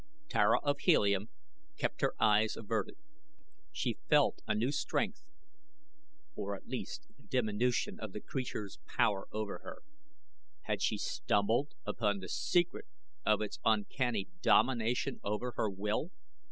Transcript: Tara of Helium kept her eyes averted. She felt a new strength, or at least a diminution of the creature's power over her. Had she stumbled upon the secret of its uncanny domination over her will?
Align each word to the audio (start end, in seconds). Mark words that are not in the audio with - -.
Tara 0.29 0.59
of 0.63 0.79
Helium 0.79 1.29
kept 1.77 2.01
her 2.01 2.15
eyes 2.19 2.57
averted. 2.57 2.97
She 3.71 3.99
felt 4.09 4.41
a 4.47 4.55
new 4.55 4.71
strength, 4.71 5.23
or 6.35 6.55
at 6.55 6.67
least 6.67 7.05
a 7.19 7.21
diminution 7.21 7.99
of 7.99 8.11
the 8.11 8.19
creature's 8.19 8.79
power 8.87 9.27
over 9.31 9.59
her. 9.59 9.83
Had 10.63 10.81
she 10.81 10.97
stumbled 10.97 11.75
upon 11.85 12.17
the 12.17 12.29
secret 12.29 12.85
of 13.27 13.41
its 13.43 13.59
uncanny 13.63 14.27
domination 14.41 15.19
over 15.23 15.51
her 15.55 15.69
will? 15.69 16.09